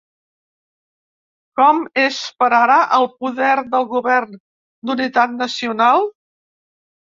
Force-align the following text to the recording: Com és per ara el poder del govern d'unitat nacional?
Com 1.61 1.83
és 2.05 2.17
per 2.41 2.49
ara 2.61 2.79
el 2.99 3.07
poder 3.19 3.53
del 3.77 3.87
govern 3.95 4.37
d'unitat 4.43 5.41
nacional? 5.47 6.13